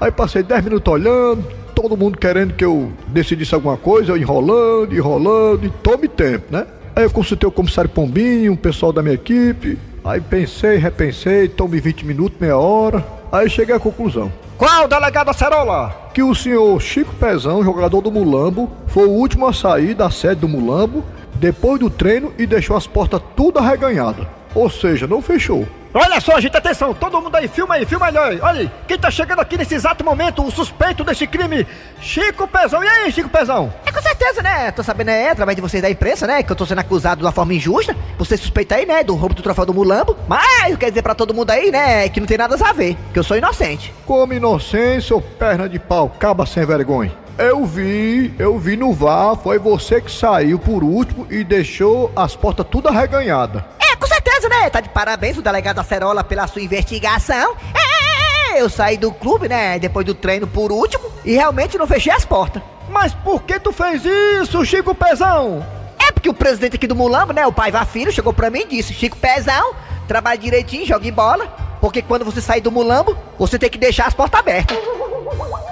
[0.00, 5.66] Aí passei 10 minutos olhando, todo mundo querendo que eu decidisse alguma coisa, enrolando, enrolando,
[5.66, 6.66] e tome tempo, né?
[6.94, 11.78] Aí eu consultei o comissário Pombinho, o pessoal da minha equipe, aí pensei, repensei, tome
[11.80, 14.32] 20 minutos, meia hora, aí cheguei à conclusão.
[14.58, 16.10] Qual, delegado Acerola?
[16.14, 20.40] Que o senhor Chico Pezão, jogador do Mulambo, foi o último a sair da sede
[20.40, 24.26] do Mulambo depois do treino e deixou as portas tudo arreganhadas.
[24.54, 25.68] Ou seja, não fechou.
[25.98, 29.40] Olha só, gente, atenção, todo mundo aí, filma aí, filma aí, olha quem tá chegando
[29.40, 31.66] aqui nesse exato momento, o suspeito desse crime,
[32.02, 32.84] Chico Pezão.
[32.84, 33.72] E aí, Chico Pezão?
[33.86, 34.70] É com certeza, né?
[34.72, 36.42] Tô sabendo, é, através de vocês da imprensa, né?
[36.42, 37.96] Que eu tô sendo acusado de uma forma injusta.
[38.18, 39.02] Você suspeita aí, né?
[39.02, 40.14] Do roubo do troféu do Mulambo.
[40.28, 42.06] Mas eu quero dizer pra todo mundo aí, né?
[42.10, 42.94] Que não tem nada a ver.
[43.14, 43.90] Que eu sou inocente.
[44.04, 47.12] Como inocência ou perna de pau, caba sem vergonha.
[47.38, 52.34] Eu vi, eu vi no VAR, foi você que saiu por último e deixou as
[52.34, 53.62] portas tudo arreganhadas.
[54.06, 54.70] É, com certeza, né?
[54.70, 57.56] Tá de parabéns o delegado Acerola pela sua investigação.
[57.74, 59.78] É, eu saí do clube, né?
[59.78, 62.62] Depois do treino por último e realmente não fechei as portas.
[62.88, 65.66] Mas por que tu fez isso, Chico Pezão?
[65.98, 67.46] É porque o presidente aqui do Mulambo, né?
[67.46, 69.74] O pai Vá Filho chegou pra mim e disse: Chico Pezão,
[70.06, 71.46] trabalha direitinho, jogue bola.
[71.80, 74.78] Porque quando você sair do Mulambo, você tem que deixar as portas abertas.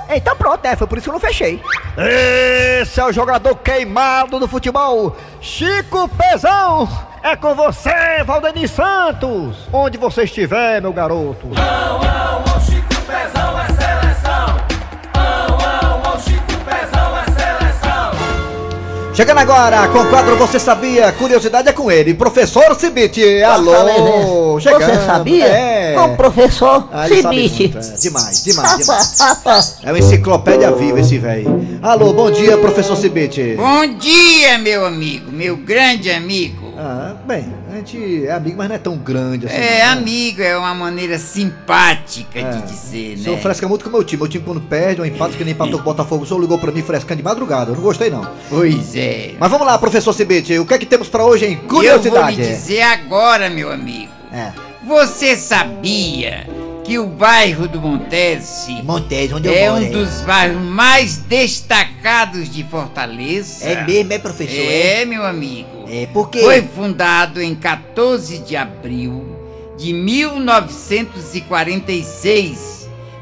[0.09, 0.77] Então pronto, né?
[0.77, 1.63] Foi por isso que eu não fechei.
[2.81, 6.89] Esse é o jogador queimado do futebol, Chico Pezão.
[7.23, 9.57] É com você, Valdemir Santos.
[9.73, 11.49] Onde você estiver, meu garoto.
[11.49, 12.24] O Chico
[19.15, 21.13] Chegando agora com o quadro Você Sabia?
[21.13, 23.43] Curiosidade é com ele, professor Cibite.
[23.45, 24.61] Alô, Fortaleza.
[24.61, 24.85] chegando.
[25.01, 25.45] Você sabia?
[25.47, 25.95] É.
[25.95, 27.73] Com o professor Ah, Cibite.
[27.77, 27.97] é.
[27.97, 29.79] Demais, demais, demais.
[29.85, 31.79] É uma enciclopédia viva esse velho.
[31.81, 33.55] Alô, bom dia, professor Cibite.
[33.57, 36.64] Bom dia, meu amigo, meu grande amigo.
[36.77, 39.55] Ah, bem, a gente é amigo, mas não é tão grande assim.
[39.57, 40.01] É, não, né?
[40.01, 42.51] amigo é uma maneira simpática É.
[42.51, 43.43] de dizer, O senhor né?
[43.43, 44.21] fresca muito com o meu time.
[44.23, 46.59] Meu time quando perde, um empate que nem empatou com o Botafogo, o senhor ligou
[46.59, 47.71] pra mim frescando de madrugada.
[47.71, 48.27] Eu não gostei, não.
[48.49, 49.35] Pois é.
[49.39, 50.59] Mas vamos lá, professor Cibite.
[50.59, 52.37] O que é que temos pra hoje em Eu vou curiosidade?
[52.37, 54.11] lhe dizer agora, meu amigo.
[54.33, 54.53] É.
[54.87, 56.47] Você sabia
[56.85, 59.91] que o bairro do Montese Montese, onde eu é moro, um é.
[59.91, 63.65] dos bairros mais destacados de Fortaleza?
[63.65, 64.55] É mesmo, é, professor?
[64.61, 65.69] É, meu amigo.
[65.91, 66.41] É, por quê?
[66.41, 69.27] Foi fundado em 14 de abril
[69.77, 72.73] de 1946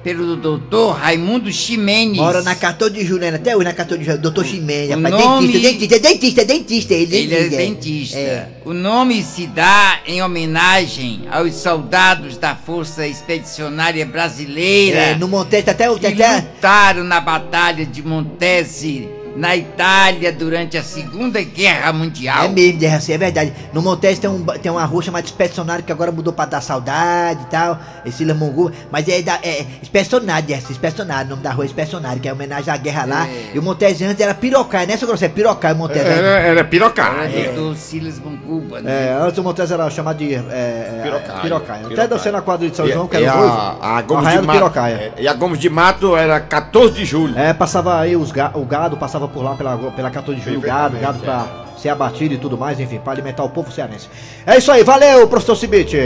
[0.03, 2.17] pelo doutor Raimundo Ximenes.
[2.17, 3.29] Mora na 14 de julho, né?
[3.37, 4.21] Até hoje na 14 de julho.
[4.21, 5.25] Doutor Ximenes, O rapaz.
[5.25, 6.95] nome- Dentista, dentista, dentista, dentista.
[6.95, 8.49] Ele, Ele é dentista.
[8.65, 14.99] O nome se dá em homenagem aos soldados da Força Expedicionária Brasileira.
[14.99, 15.97] É, no Montese, até o.
[15.97, 22.45] que Até, lutaram na Batalha de Montese, na Itália, durante a Segunda Guerra Mundial.
[22.45, 23.53] É mesmo, Derraci, é verdade.
[23.73, 27.41] No Montese tem, um, tem uma rua chamada Expedicionário que agora mudou pra dar saudade
[27.43, 27.79] e tal.
[28.05, 28.71] Esse Lamongu.
[28.91, 31.27] Mas é, da, é Expedicionário, Derraci, Expedicionário.
[31.27, 33.27] O nome da rua é Expedicionário, que é homenagem à guerra lá.
[33.27, 33.53] É.
[33.55, 35.25] E o Montese antes era Pirocai, né, seu grosso?
[35.25, 36.01] É Pirocai o Montese.
[36.07, 37.15] Era, era pirocá.
[37.25, 37.53] É.
[37.53, 39.09] Do Silas Mancuba, né?
[39.09, 40.35] É, antes o Montese era chamado de.
[40.35, 41.41] É, é, Pirocai.
[41.41, 41.77] Pirocai.
[41.79, 42.09] Até Pirocai.
[42.09, 43.33] descendo a quadra de São E- João, que e era
[43.81, 44.79] a, Gomes de Mato.
[44.81, 47.39] É, E a Gomes de Mato era 14 de julho.
[47.39, 50.61] É, passava aí os ga- o gado, passava por lá pela, pela 14 de julho,
[50.61, 54.09] gado, gado pra ser abatido e tudo mais, enfim, pra alimentar o povo cearense.
[54.47, 55.99] É isso aí, valeu, professor Cibite.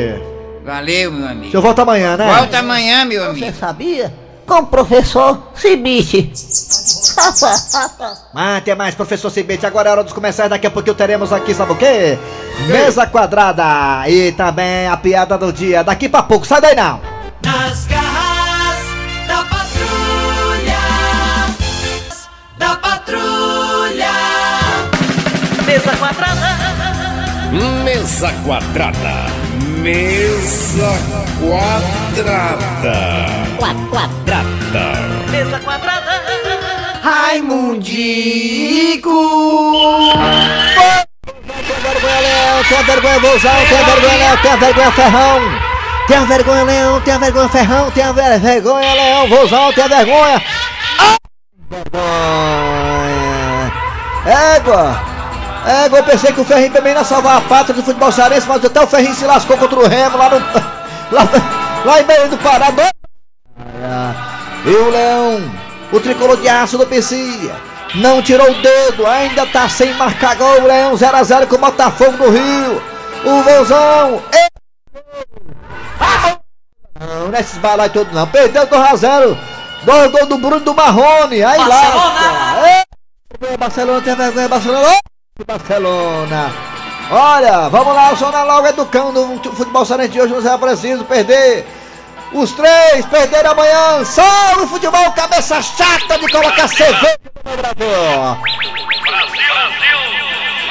[0.65, 1.47] Valeu, meu amigo.
[1.47, 2.35] O senhor volta amanhã, né?
[2.35, 3.47] Volta amanhã, meu amigo.
[3.47, 4.13] Você sabia?
[4.45, 6.33] Com o professor Cibite.
[8.35, 9.65] Mas até mais, professor Cibite.
[9.65, 10.51] Agora é hora dos comerciais.
[10.51, 12.19] Daqui a pouquinho teremos aqui, sabe o quê?
[12.67, 14.09] Mesa quadrada.
[14.09, 15.85] E também a piada do dia.
[15.85, 17.01] Daqui pra pouco, sai daí não.
[17.45, 18.79] Nas garras
[19.29, 20.79] da patrulha.
[22.59, 22.96] Da patrulha.
[27.85, 29.27] Mesa quadrada.
[29.81, 30.93] Mesa
[31.41, 32.97] quadrada.
[33.59, 34.43] Quadrada.
[35.31, 36.23] Mesa quadrada.
[37.03, 38.31] Raimundico.
[41.67, 45.41] Tem vergonha, Leão, tem vergonha, Vozão, tem vergonha, Leão, tem vergonha, Ferrão.
[46.09, 50.43] Tem vergonha, Leão, tem vergonha, Ferrão, tem ver- vergonha, Leão, Vozão, tem vergonha.
[50.99, 51.17] Ah!
[51.71, 53.17] Vergonha.
[54.57, 55.16] Égua.
[55.67, 58.65] Égua, eu pensei que o Ferrinho também ia salvar a pátria do futebol cearense, mas
[58.65, 60.37] até o Ferrinho se lascou contra o Remo lá no...
[61.13, 61.23] Lá,
[61.85, 62.67] lá em Belém do Pará.
[64.65, 65.53] E o Leão,
[65.93, 67.17] o tricolor de aço do PC,
[67.95, 70.63] não tirou o dedo, ainda tá sem marcar gol.
[70.63, 72.83] O Leão 0x0 com o Botafogo do Rio.
[73.25, 74.21] O Vozão.
[74.33, 74.57] e-
[76.99, 78.27] Não, não é esses balai todo não.
[78.27, 79.39] Perdeu 2x0.
[79.85, 81.45] Dois gols do Bruno do Marrone.
[81.45, 82.67] Aí lá.
[82.67, 84.89] É, Barcelona tem vergonha, Barcelona.
[85.39, 86.51] Ô, Barcelona.
[87.11, 91.05] Olha, vamos lá, o Zona logo educando o futebol cearense de hoje não será preciso
[91.05, 91.67] perder.
[92.33, 94.03] Os três perderam amanhã.
[94.05, 98.37] Salve o futebol, cabeça chata de colocar cerveja no Brasil.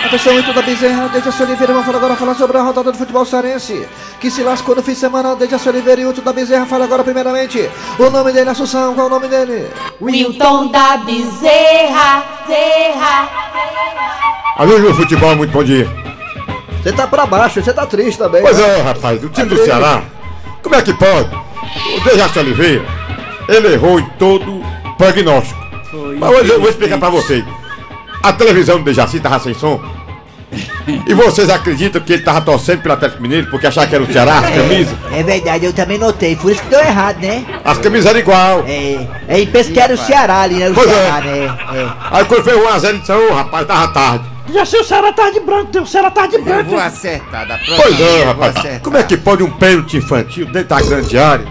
[0.04, 3.26] Atenção, muito da Bezerra, Dejaci Oliveira, vamos falar agora falar sobre a rodada do futebol
[3.26, 3.88] cearense.
[4.20, 7.04] Que se lascou no fim de semana, Dejaci Oliveira e Útil da Bezerra, fala agora
[7.04, 7.70] primeiramente.
[8.00, 9.72] O nome dele, Assunção, qual é o nome dele?
[10.02, 13.46] Wilton da Bezerra, Zerra.
[14.58, 15.86] Amigo do futebol, muito bom dia.
[16.82, 18.42] Você tá pra baixo, você tá triste também.
[18.42, 18.80] Pois né?
[18.80, 20.02] é, rapaz, o time do Ceará,
[20.64, 21.30] como é que pode?
[21.98, 22.86] O Dejaci Oliveira,
[23.50, 24.64] ele errou em todo
[24.98, 25.60] prognóstico.
[26.18, 27.44] Mas hoje eu vou explicar pra vocês.
[28.24, 29.82] A televisão do Dejaci tava sem som.
[31.06, 34.14] E vocês acreditam que ele tava torcendo pelo Atlético Mineiro porque achava que era o
[34.14, 34.96] Ceará, as camisas?
[35.12, 37.44] É verdade, eu também notei, por isso que deu errado, né?
[37.62, 38.64] As camisas eram igual.
[38.66, 40.70] É, é e pensa que era o Ceará ali, né?
[40.70, 40.94] O Pois é.
[40.94, 41.58] Ceará, né?
[41.74, 41.88] É.
[42.12, 44.35] Aí quando foi 1x0, ele disse, ô rapaz, tava tarde.
[44.54, 46.70] Já sei o Ceará tá de branco, o Ceará tá de Eu branco.
[46.72, 48.56] vou acertar da próxima Pois vez, é, eu rapaz.
[48.58, 48.80] acertar.
[48.82, 51.48] Como é que pode um pênalti infantil dentro da grande área?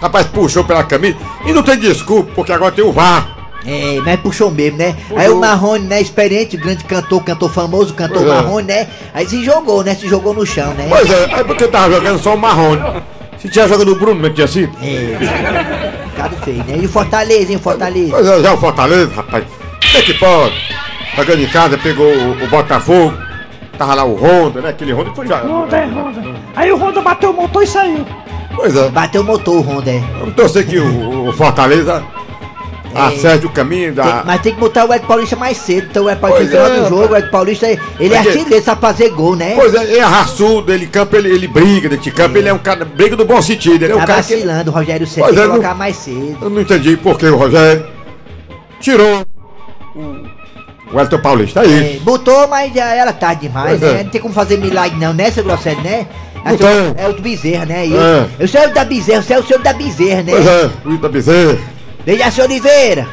[0.00, 3.34] Rapaz, puxou pela camisa e não tem desculpa, porque agora tem o VAR.
[3.66, 4.94] É, mas puxou mesmo, né?
[5.16, 8.34] Aí o Marrone, né, experiente, grande cantor, cantor famoso, cantor Pois é.
[8.34, 8.86] Marrone, né?
[9.12, 9.94] Aí se jogou, né?
[9.96, 10.86] Se jogou no chão, né?
[10.88, 13.02] Pois é, é porque tava jogando só o Marrone.
[13.38, 14.72] Se tinha jogado o Bruno, não tinha sido?
[14.80, 15.18] É,
[16.10, 16.78] ficado feio, né?
[16.80, 18.10] E o Fortaleza, hein, Fortaleza?
[18.12, 19.44] Pois é, já o Fortaleza, rapaz.
[19.82, 20.54] Como é que pode?
[21.16, 23.16] Jogando em casa, pegou o, o Botafogo.
[23.78, 24.70] Tava lá o Honda, né?
[24.70, 25.42] Aquele Honda foi já.
[25.42, 26.22] Honda, é Honda.
[26.54, 28.06] Aí o Honda bateu o motor e saiu.
[28.54, 28.88] Pois é.
[28.88, 30.02] Bateu o motor, o Honda, é.
[30.18, 32.02] Vamos torcer que o, o Fortaleza
[32.94, 34.22] acerte o caminho Tem- da.
[34.24, 35.88] mas tem que botar o Ed Paulista mais cedo.
[35.90, 37.66] Então o Ed Paulista no final é, do jogo, o Ed Paulista,
[38.00, 39.52] ele é artilheiro, sabe fazer gol, né?
[39.54, 42.54] Pois é, ele é raçudo, ele campa, ele, ele briga dentro de campo, ele é
[42.54, 44.32] um cara, briga do bom sentido, ele é um Tá cara que.
[44.34, 46.38] vacilando, o Rogério Ceni Pois tem que é, colocar não- mais cedo.
[46.40, 47.86] Eu não entendi por que o Rogério
[48.80, 49.26] tirou
[50.92, 52.04] o Elton Paulista, é É, isso.
[52.04, 53.94] botou, mas já era tarde demais, Pois é.
[53.98, 54.02] né?
[54.04, 56.06] Não tem como fazer milagre não, né, seu Grosselio, né?
[56.44, 56.68] Não tem.
[56.96, 57.86] É o do Bezerra, né?
[57.88, 58.26] Eu, É.
[58.38, 60.32] eu sou o da Bezerra, você é o senhor da Bezerra, né?
[60.32, 61.58] Pois é, Luiz da Bezerra.
[62.04, 63.08] Dejaci Oliveira,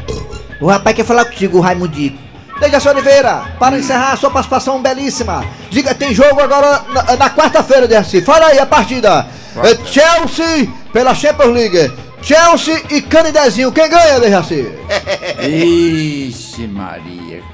[0.61, 2.17] o rapaz quer falar contigo, o Raimundico.
[2.59, 5.43] Dejaci Oliveira, para encerrar a sua participação belíssima.
[5.71, 8.21] Diga, tem jogo agora na, na quarta-feira, Dejaci.
[8.21, 9.25] Fala aí a partida.
[9.63, 11.91] É Chelsea pela Champions League.
[12.21, 13.71] Chelsea e Canidezinho.
[13.71, 14.71] Quem ganha, Dejaci?
[15.41, 17.03] Ixi, Maria,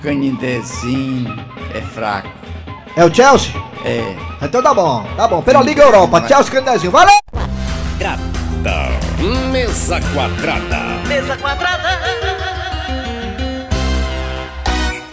[0.02, 1.36] Canindezinho
[1.74, 2.30] é fraco.
[2.96, 3.54] É o Chelsea?
[3.86, 4.16] É.
[4.42, 5.42] Então tá bom, tá bom.
[5.42, 6.92] Pela Liga Europa, Chelsea e Canidezinho.
[6.92, 7.20] Valeu!
[8.60, 8.90] quadrada.
[9.32, 11.08] Mesa quadrada.
[11.08, 12.00] Mesa quadrada.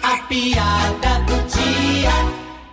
[0.02, 2.10] A piada do dia.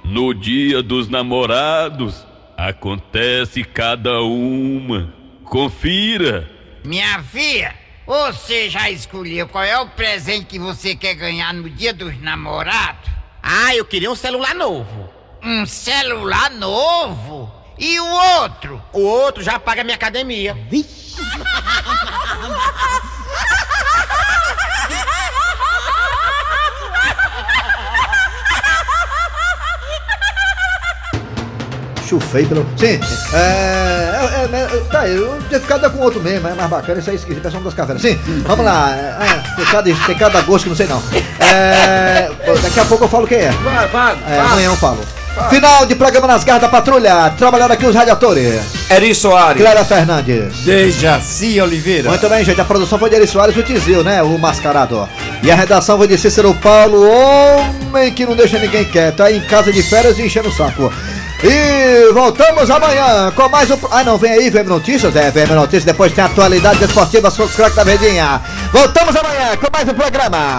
[0.03, 2.25] No dia dos namorados,
[2.57, 5.13] acontece cada uma.
[5.43, 6.49] Confira.
[6.83, 7.73] Minha filha,
[8.05, 13.09] você já escolheu qual é o presente que você quer ganhar no dia dos namorados?
[13.41, 15.09] Ah, eu queria um celular novo.
[15.41, 17.51] Um celular novo?
[17.77, 18.81] E o outro?
[18.93, 20.53] O outro já paga minha academia.
[20.69, 21.03] Vixe.
[32.07, 32.65] Chufei pelo.
[32.77, 32.99] Sim,
[33.33, 34.12] é.
[34.25, 37.15] É, é, é tá, eu tinha ficado com outro mesmo, é mais bacana, isso aí
[37.15, 38.01] esqueci, pessoal das cavernas.
[38.01, 38.91] Sim, vamos lá.
[38.91, 41.01] É, tem, cada, tem cada gosto que não sei não.
[41.39, 42.29] É,
[42.61, 43.51] daqui a pouco eu falo quem é.
[43.51, 44.99] Vai, vai, É, amanhã eu falo.
[45.49, 47.31] Final de programa nas garras da patrulha.
[47.31, 48.61] Trabalhando aqui os radiadores.
[48.87, 49.59] Eri Soares.
[49.59, 50.59] Clara Fernandes.
[50.59, 52.09] Dejaci Oliveira.
[52.09, 52.61] Muito bem, gente.
[52.61, 54.21] A produção foi de Eri Soares, o Tizil, né?
[54.21, 55.09] O mascarado.
[55.41, 59.23] E a redação foi de Cícero Paulo, homem que não deixa ninguém quieto.
[59.23, 60.93] Aí em casa de férias e enchendo o saco.
[61.43, 63.77] E voltamos amanhã com mais um.
[63.91, 65.13] Ah, não, vem aí, VM Notícias?
[65.13, 65.83] É, VM Notícias.
[65.83, 68.41] Depois tem atualidades esportivas, os craques da Verdinha.
[68.71, 70.57] Voltamos amanhã com mais um programa.